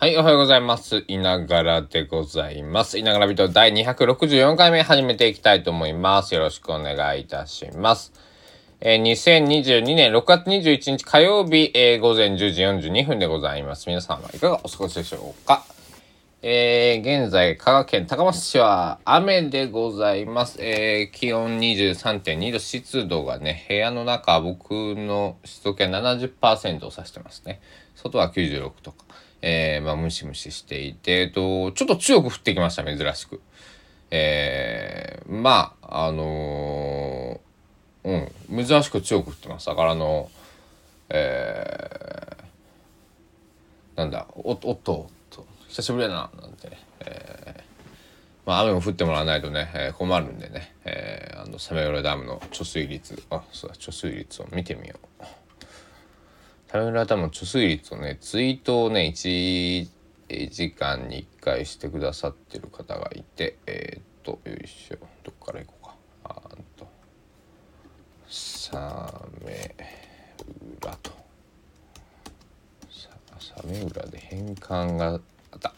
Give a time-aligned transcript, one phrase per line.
[0.00, 1.04] はい、おはようございます。
[1.08, 3.00] いながらでございます。
[3.00, 6.34] いながら人第264回目始めていきたいと思います。
[6.34, 8.12] よろしくお願いいたします。
[8.80, 12.36] えー、2022年6月21日火曜日、えー、午前10
[12.80, 13.88] 時42分でございます。
[13.88, 15.64] 皆さんはいかがお過ごしでしょうか？
[16.42, 20.62] えー、現在、香川県高松市は雨でございます。
[20.62, 27.60] えー、気温23.2度、湿度がね、部屋の中、僕の湿度計70%を指してますね。
[27.96, 29.04] 外は96とか。
[29.42, 33.40] えー、まあ、ムシムシしていて、えっと、ちょっと強く降ってきました、珍しく。
[34.10, 39.66] えー、まあ、あのー、うん、珍しく強く降ってます。
[39.66, 40.30] だからあの、
[41.10, 45.08] えー、なんだ、お、おっと、
[45.68, 46.78] 久しぶりだな、なんてね。
[47.00, 47.62] えー、
[48.46, 55.24] まあ、雨も降ってもらわないとね、えー、困るんでね、えー、あの、サメ浦ダムの貯水率、あ、そうだ、貯水率を見てみよう。
[56.70, 59.88] サメ浦ダムの貯水率をね、ツイートをね、1
[60.50, 65.94] 時間に1回してくださってる方がいて、えー、っと、よいしょ、どっから行こうか。
[66.24, 66.86] あーんと、
[68.28, 69.74] サメ
[70.82, 71.10] 浦と。
[73.40, 75.72] サメ浦で変換が方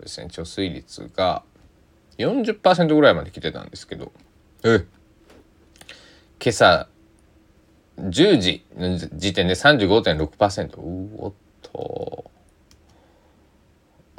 [0.00, 1.42] ですね貯水率が
[2.18, 4.10] 40%ぐらいまで来てたんですけど。
[4.64, 4.84] え？
[6.40, 6.88] 今朝
[7.98, 12.30] 10時の時点で35.6%うおっと、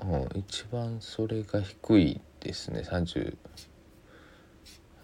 [0.01, 2.81] うん、一番それが低いですね。
[2.81, 3.37] 30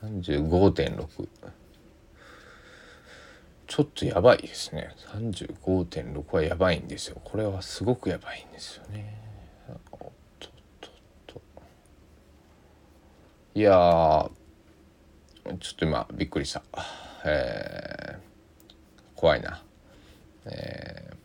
[0.04, 1.28] 35.6
[3.68, 4.94] ちょっとやばいですね。
[5.14, 7.22] 35.6はやばいんですよ。
[7.24, 9.18] これはすごくやばいんですよね。
[9.92, 10.00] おっ
[10.40, 10.52] とっ
[11.26, 11.42] と
[13.56, 14.30] いや
[15.60, 16.64] ちょっと今びっくりした。
[17.24, 18.31] えー、
[19.22, 19.62] 怖いな。
[20.46, 21.16] えー、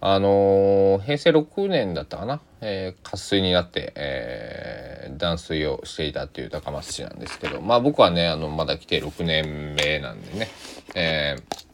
[0.00, 10.48] あのー、平成6年だったかな、えー、渇水になって、えー、断水をしていたっていう高松市なんですけどまあ僕はねあのまだ来て6年目なんでね、
[10.94, 11.70] えー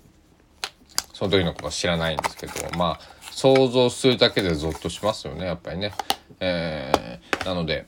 [1.17, 3.01] その時のことは知らないんですけどまあ
[3.31, 5.93] 想像するだけでゾッとしますよねやっぱりね。
[6.41, 7.87] えー、なので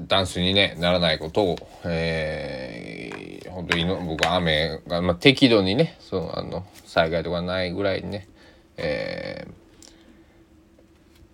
[0.00, 2.99] ダンスに、ね、ならないことを、えー、
[3.60, 8.28] 本当に僕は雨が、まあ、適度にねそうあの災害とかないぐらいにね、
[8.76, 9.46] え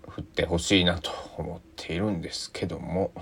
[0.03, 3.13] ー、降ってほしいなと思っているんですけども。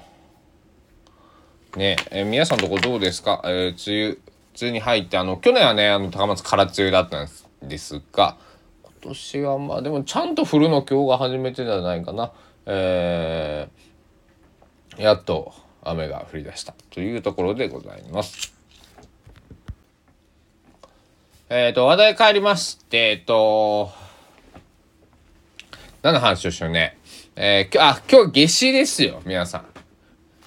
[1.76, 4.18] ねえー、皆さんのとこどうですか、えー、梅雨
[4.54, 7.28] 通に入って、あの、去年はね、あの、高松空梅雨だったん
[7.68, 8.36] ですが、
[8.84, 12.32] 今年はまあ、でもちゃんと降るの今日が初めてじゃないかな。
[12.66, 18.53] えー、やっと雨が降り出したというところでございます。
[21.50, 23.90] えっ、ー、と、話題変わりまして、えっ、ー、と、
[26.00, 26.96] 何の話をしようね。
[27.36, 29.66] えー、あ、今日夏至ですよ、皆さん。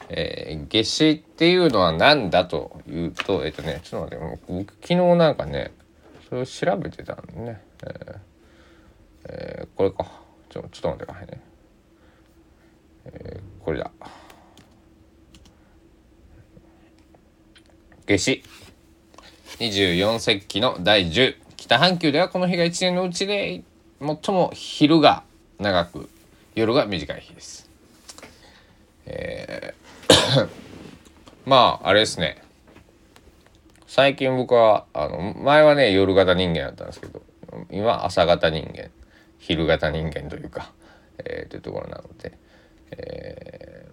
[0.09, 5.71] えー、夏至っていうのは何だというと、えっ、ー、とね、ちょっと待って、僕昨日なんかね、
[6.27, 8.17] それを調べてたんね、えー
[9.29, 10.09] えー、これか。
[10.49, 11.41] ちょ、ちょっと待ってくださいね。
[13.05, 13.91] えー、これだ。
[18.07, 18.43] 夏至。
[19.59, 21.35] 24節気の第10。
[21.55, 23.63] 北半球ではこの日が1年のうちで
[23.99, 25.23] 最も昼が
[25.57, 26.09] 長く、
[26.53, 27.67] 夜が短い日です。
[29.07, 30.49] えー
[31.45, 32.43] まあ、あれですね。
[33.87, 37.23] 最近僕は、あの、前はね、夜型人間だったんですけど、
[37.71, 38.91] 今、朝型人間、
[39.39, 40.71] 昼型人間というか、
[41.17, 42.37] えー、というところなので、
[42.91, 43.87] え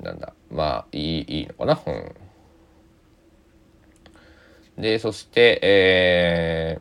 [0.00, 2.16] ー、なんだ、まあ、いい、いいのかな、うん。
[4.80, 6.78] で、そして、え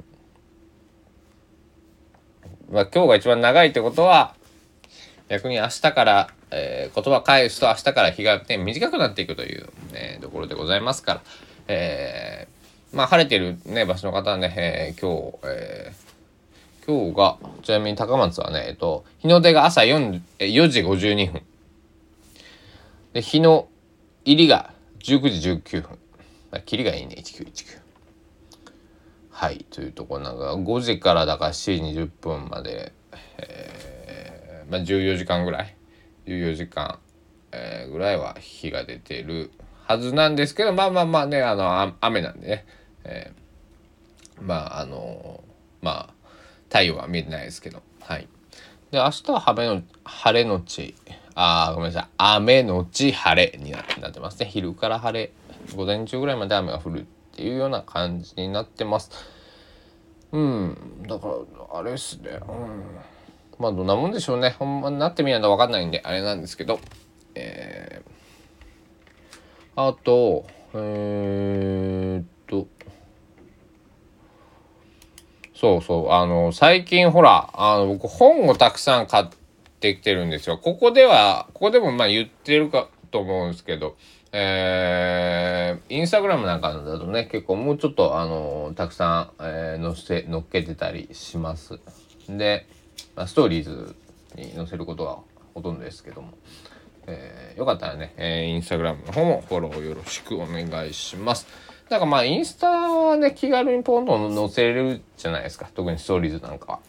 [2.69, 4.35] ー、まあ、今日が一番長いってことは、
[5.27, 11.21] 逆に明日からえー、言葉返すと明日から日が、ね、短くなっていくという、ね、ところでございますから、
[11.67, 21.41] えー、まあ晴れてる、ね、場所の方はね、えー、今日、えー、今日が、ちなみに高松はね、えっと、日の出が朝 4, 4時52分。
[23.13, 23.67] で、日の
[24.25, 25.99] 入りが19時19分。
[26.65, 27.88] 切りがいいね、1919。
[29.39, 32.91] はい、というとこなんか、5時からだから7時20分まで、
[33.37, 35.77] えー、まあ14時間ぐらい。
[36.25, 36.99] 14時間、
[37.53, 39.51] えー、ぐらいは日が出てる
[39.85, 42.65] はずなんですけどまあまあまあねあの雨なんでね、
[43.05, 45.41] えー、まああの
[45.81, 46.13] まあ
[46.67, 47.81] 太陽は見えてないですけど。
[48.01, 48.27] はい。
[48.91, 50.95] で明日は晴れの晴れのち。
[51.33, 52.09] あごめんなさい。
[52.17, 54.47] 雨のち晴れになってますね。
[54.47, 55.31] 昼から晴れ
[55.77, 57.07] 午前中ぐらいまで雨が降る
[57.39, 59.11] ていうような感じになってます。
[60.33, 60.77] うん。
[61.07, 61.27] だか
[61.71, 62.31] らあれっすね。
[62.31, 62.41] うん。
[63.57, 64.57] まあどんなもんでしょうね。
[64.59, 66.81] ほんまになってみないと分かんないんであれなんですけど。
[67.35, 72.67] えー、あとえー、っと。
[75.55, 76.11] そうそう。
[76.11, 79.25] あの最近ほらあの僕本をたくさん買っ
[79.79, 80.57] てきてるんですよ。
[80.57, 83.95] ここではここでもまあ言ってるかと思うんですけど
[84.31, 91.79] えー、インスタグラムなんかだとね結構もうちょっとあのたくさん、えー、載せ載っけてたりします。
[92.27, 92.67] で、
[93.15, 93.95] まあ、ストーリーズ
[94.35, 95.17] に載せることが
[95.55, 96.33] ほとんどですけども、
[97.07, 101.47] えー、よかったらね、えー、インスタグラムの方もフォローよろしくお願いします。
[101.89, 105.69] だかまあインスタはね気軽にポンと載せれるじゃないですか。
[105.73, 106.79] 特にストーリーズなんかは。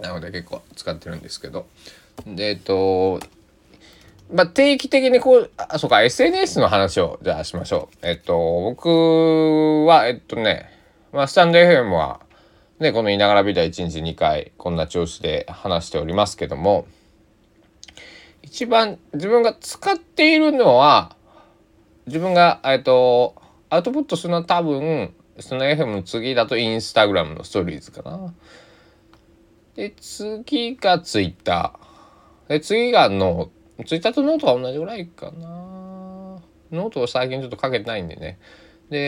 [0.00, 1.66] なので結構使ってるんですけど。
[2.26, 3.20] でえっと
[4.30, 8.06] まあ、定期的にこう、あ、そうか、SNS の話を、じゃあしましょう。
[8.06, 10.68] えっと、僕は、えっとね、
[11.12, 12.20] まあ、スタンド FM は、
[12.78, 16.86] ね、このいながらビデオ1日2回、こんな調子で話しておりますけども、
[18.42, 21.16] 一番自分が使っているのは、
[22.06, 23.34] 自分が、えっと、
[23.70, 28.34] アウトプットするのは多分、スタンド FM の次だとインスタグラムのストーリーズかな。
[29.74, 32.48] で、次がツイッター。
[32.48, 35.46] で、次がノーツイッターとノートは同じぐらいかな。
[36.70, 38.38] ノートを最近ちょっと書けてないんでね。
[38.90, 38.98] で、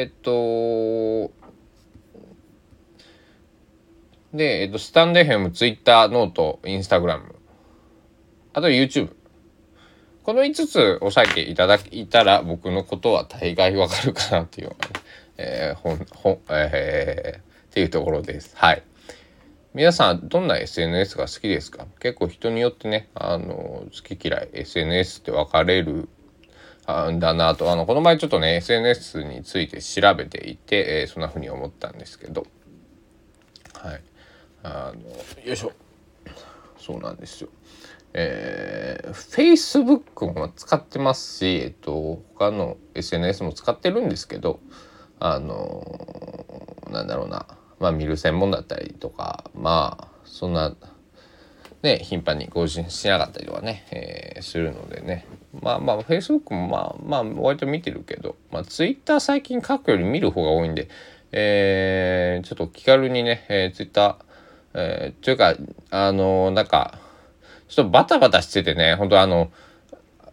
[0.00, 1.32] えー、っと、
[4.34, 7.34] で、えっと、 stand.fm、ツイッター、 note、インスタグラム、
[8.52, 9.14] あと YouTube。
[10.22, 14.72] この5つ押さえていただいたら僕のことは大概わかるかなっていう、
[15.38, 18.54] えー、ほん、ほん、えー、っていうところです。
[18.56, 18.82] はい。
[19.72, 21.86] 皆さんどんな SNS が好きですか？
[22.00, 26.08] 結構人によってねあの好き嫌い SNS って分かれる
[27.12, 27.70] んだなと。
[27.70, 32.46] あのこの前ちょっとね SNS について調べていて、えー、そんな風に思ったんですけど。
[33.74, 34.02] はい。
[34.64, 35.72] あのよいしょ。
[36.76, 37.50] そうなんですよ。
[38.12, 44.58] えー、Facebook も使ってますし、えっと、他の SNS も使ってるんですけど
[45.20, 45.84] あの
[46.90, 47.46] なんだろうな。
[47.80, 50.74] まあ見る専門だったりとかまあそんな
[51.82, 55.26] ね頻繁に更新しなかったりとかね、えー、するのでね。
[55.60, 60.88] まあまあ Facebook もまあまあ割と見てるけど、まあ、Twitter 最近書くより見る方が多いんで、
[61.32, 64.18] えー、ちょっと気軽にね、えー、Twitter
[64.72, 65.56] えー、というか
[65.90, 66.98] あのー、なんか
[67.68, 69.50] ちょっとバタバタしててね本当あの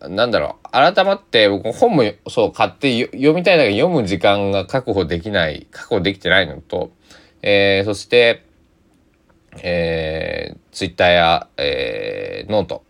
[0.10, 6.92] なんだろう、改まって僕本もそう買って読みたいだけど読む時間が確保できない、確保できてないのと、
[7.42, 8.46] えー、そして、
[9.62, 12.84] えー、ツイッターや、えー、 note。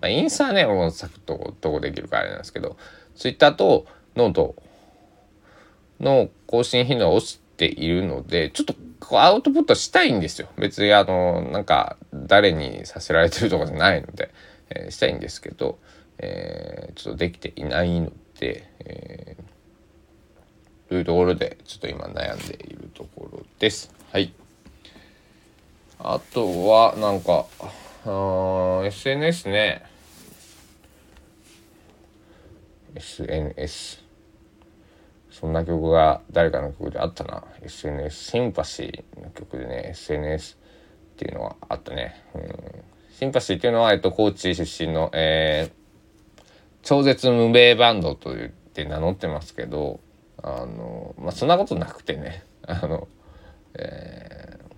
[0.00, 2.76] まあ、インスタはね、もうサクッと投稿できるからあれなんですけど、
[3.16, 3.86] ツイッターと
[4.16, 4.56] ノート
[6.00, 10.48] の更新頻度が落ちているので、ちょっとアウトプットしたいんですよ。
[10.56, 14.30] 別にあの、なんか誰にさせられてるとかじゃないので、
[14.70, 15.78] えー、したいんですけど、
[16.18, 19.49] えー、ちょっとできていないので、えー
[20.90, 23.94] というところでちょっと今悩んでいるところです。
[24.10, 24.32] はい。
[26.00, 27.46] あとはなんか
[28.84, 29.84] SNS ね。
[32.96, 34.02] SNS
[35.30, 37.44] そんな曲が誰かの曲であったな。
[37.62, 40.58] SNS シンパシーの曲でね SNS
[41.14, 42.42] っていうのがあったね、うん、
[43.16, 46.42] シンパシーっていうのは、えっと、高知出身の、えー、
[46.82, 50.00] 超絶無名バンドと言って名乗ってますけど
[50.42, 52.44] あのまあそんなことなくてね。
[52.66, 53.08] あの
[53.74, 54.74] えー、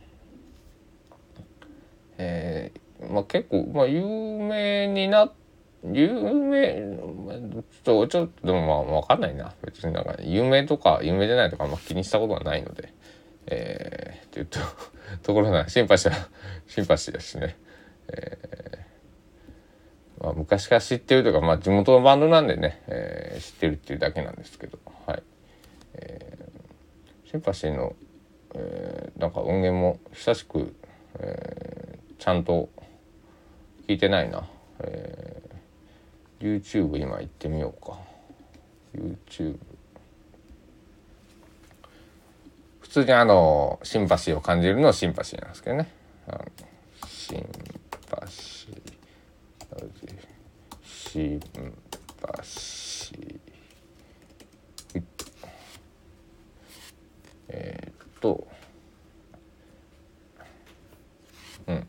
[2.19, 5.33] えー、まあ結構、まあ、有名にな
[5.85, 6.75] 有名
[7.85, 9.54] ちょっとちょっとでもまあ分かんないな。
[9.64, 12.92] 別になんか有名とか有名じゃないとかあ気にしたことはないので。
[13.47, 14.61] えー、っていうと
[15.23, 16.28] ところなシンパシーは
[16.66, 17.57] シンパシーだしね。
[18.09, 24.78] えー、まあ、昔から知ってるというか、まあ、地元のバンドなんでね、えー、知ってるっていうだけなんですけど。
[25.07, 25.23] はい。
[25.95, 27.95] えー、シンパシーの、
[28.55, 30.75] えー、なんか音源も久しく、
[31.19, 32.69] えー、ちゃんと
[33.89, 34.47] 聞いてないな、
[34.81, 37.99] えー、YouTube 今行ってみようか。
[38.95, 39.59] YouTube
[42.81, 45.89] 普通にあのシンパシーを感じるのはシンパシーなんですけどね。
[46.29, 46.45] あの
[47.07, 47.49] シン
[48.11, 48.93] パシー。
[50.85, 51.41] シン
[52.21, 55.03] パシー
[57.49, 58.47] えー、っと
[61.67, 61.87] うん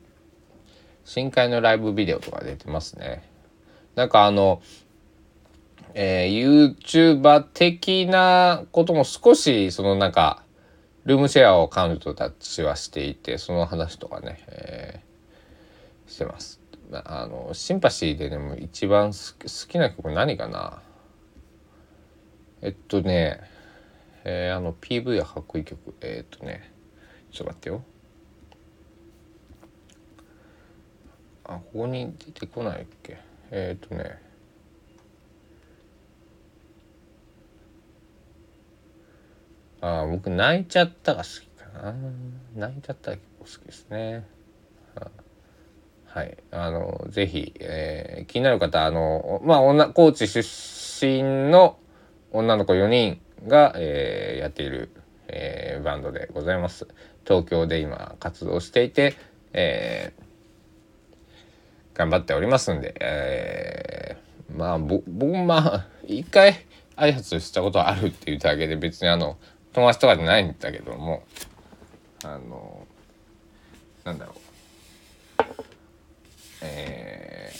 [1.13, 3.21] 深海のライブビデオとか出てますね。
[3.93, 4.63] なんかあの
[5.93, 10.41] えー、YouTuber 的なことも少しそのなんか
[11.05, 16.59] ルームシェアを彼女たちはしていてその話とかね、えー、してます。
[16.91, 20.81] あのシンパシーででも一番好きな曲何かな？
[22.63, 23.39] えっとね、
[24.23, 25.93] えー、あの PV はかっこいい曲。
[26.01, 26.73] えー、っとね
[27.31, 27.83] ちょっと待ってよ。
[31.45, 33.17] あここに出てこないっけ？
[33.51, 34.19] えー、っとね。
[39.81, 41.93] あ僕泣いちゃったが好きかな。
[42.55, 44.25] 泣いちゃったが結構好きですね。
[46.05, 46.37] はい。
[46.51, 50.41] あのぜひ、えー、気になる方あのまあ女高知出
[51.05, 51.77] 身の
[52.31, 54.89] 女の子4人が、えー、やっている、
[55.27, 56.87] えー、バンドでございます。
[57.25, 59.15] 東京で今活動していて、
[59.53, 60.23] えー、
[61.93, 69.37] 頑張っておりますんで、えー、まあ僕まあ一回挨拶したことあるっていうだけで別にあの
[69.73, 71.23] 友達とかじゃないんだけども
[72.23, 72.87] あの
[74.03, 74.35] なんだろう。
[76.65, 77.51] え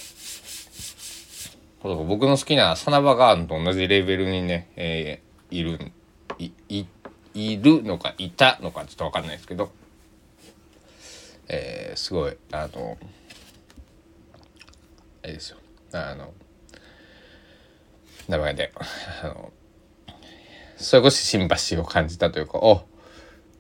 [1.84, 5.92] ー、僕の好きなサナバガーンと同じレベルにね、えー、いる
[6.40, 6.86] いい
[7.34, 9.72] いるのかいたのかちょっと分かんないですけど、
[11.50, 12.98] えー、すごいあの
[15.24, 15.58] あれですよ。
[15.94, 16.34] あの
[18.27, 18.72] 名前で。
[19.24, 19.51] あの
[20.77, 22.86] それこそシンパシーを感じたというかお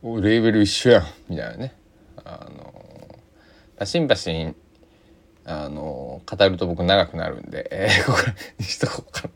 [0.01, 1.05] おレーベル一緒やん。
[1.29, 1.75] みたいなね。
[2.25, 4.55] あのシンパシー
[5.45, 8.19] あの語ると僕長くなるんで、えー、 ここ
[8.59, 9.29] にしとこうか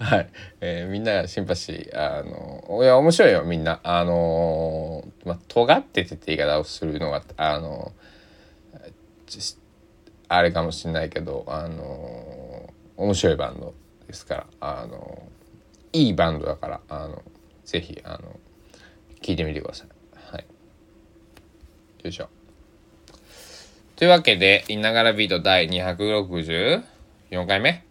[0.00, 0.04] な。
[0.06, 0.28] はい、
[0.60, 3.80] えー、みんなシンパシーあのいや面白いよみんな。
[3.82, 7.92] あのまあ尖っててって言い方をするのがあの
[10.34, 13.74] あれかもしれないけどあの面白いバンド
[14.06, 15.22] ですからあの
[15.92, 17.22] いいバンドだからあの
[17.64, 18.40] ぜひあの
[19.20, 19.88] 聞いてみてください。
[20.14, 20.44] はい、
[22.02, 22.28] よいしょ。
[23.96, 26.82] というわけで、いながらビート第264
[27.46, 27.84] 回目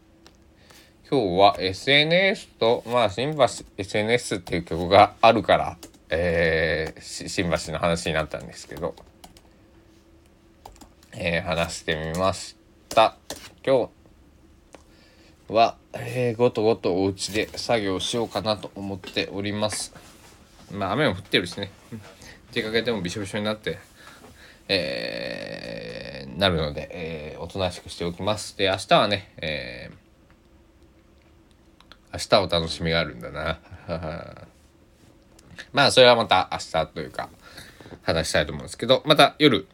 [1.10, 3.46] 今日は SNS と、まあ、新橋
[3.78, 5.78] SNS っていう曲があるから、
[6.10, 8.94] えー、新橋の話になったんですけど、
[11.14, 12.56] えー、話してみまし
[12.88, 13.18] た。
[13.66, 13.90] 今
[15.50, 19.94] 日は、えー、ごとごとお家で作業しようかなと思っております。
[20.72, 21.72] まあ、雨も降ってるしね。
[22.54, 23.78] 出かけてもびしょびしょになって、
[24.70, 28.58] えー、なるので、えー、おとなしくしておきます。
[28.58, 33.60] で、明日はね、えー、明日お楽しみがあるんだな。
[35.74, 37.30] まあ、それはまた明日というか、
[38.04, 39.68] 話したいと思うんですけど、また夜、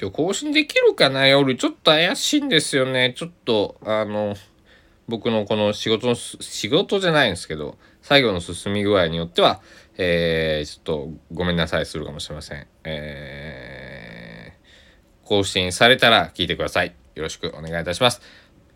[0.00, 1.26] 今日更新できるかな？
[1.26, 3.14] 夜、ちょっと怪しいんですよね。
[3.16, 4.36] ちょっと、あの、
[5.08, 9.60] 僕のこの仕事の、仕事じゃないんですけど、作業の進み具合によっては、
[9.96, 12.66] えー、ちょっとごめんなさいするかもしれません。
[12.84, 16.94] えー、更新されたら聞いてください。
[17.16, 18.22] よろしくお願いいたします。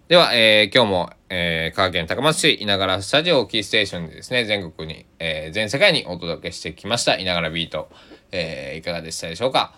[0.09, 7.89] では、えー、今日も、えー、香川県高松市稲柄スタジオキーステーションでですね、全国に、えー、全世界にお届けしてきました稲柄ビート、
[8.33, 9.75] え、いかがでしたでしょうか？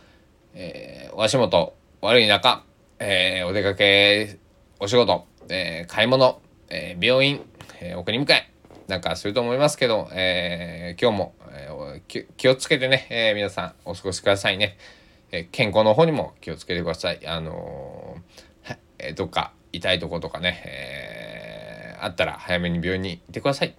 [0.55, 2.65] えー、お足元、悪い中、
[3.01, 4.39] えー、お出かけ、
[4.79, 7.41] お仕事、えー、買い物、えー、病院、
[7.81, 8.51] えー、送り迎え、
[8.87, 14.79] なんかすると思いますけど、えー、今日も、えー、気をつけてね、えー、皆さんお過ごしくださいね。
[15.33, 17.27] え健康の方にも気をつけてください。
[17.27, 23.75] あのー、えどっか痛いとことかね、えあったら早めに病院に行ってください。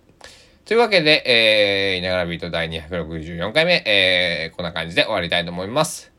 [0.65, 6.14] というわけで、えー、稲柄ビート第264回目、えー、こんな感じで終わりたいと思います。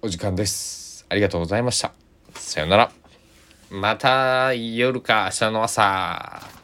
[0.00, 1.04] お時間です。
[1.08, 1.92] ありがとうございました。
[2.34, 2.92] さよなら。
[3.68, 6.57] また夜か明日の朝。